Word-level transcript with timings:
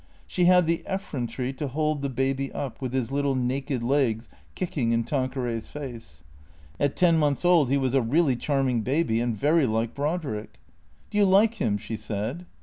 She 0.25 0.45
had 0.45 0.65
the 0.65 0.81
effrontery 0.87 1.53
to 1.53 1.67
hold 1.67 2.01
the 2.01 2.09
baby 2.09 2.51
up, 2.53 2.81
with 2.81 2.91
his 2.91 3.11
little 3.11 3.35
naked 3.35 3.83
legs 3.83 4.29
kicking 4.55 4.93
in 4.93 5.03
Tanqueray's 5.03 5.69
face. 5.69 6.23
At 6.79 6.95
ten 6.95 7.19
months 7.19 7.45
old 7.45 7.69
he 7.69 7.77
was 7.77 7.93
a 7.93 8.01
really 8.01 8.35
charming 8.35 8.81
baby, 8.81 9.21
and 9.21 9.37
very 9.37 9.67
like 9.67 9.93
Brodrick. 9.93 10.55
"Do 11.11 11.19
you 11.19 11.25
like 11.25 11.53
him?" 11.61 11.77
she 11.77 11.97
said. 11.97 12.47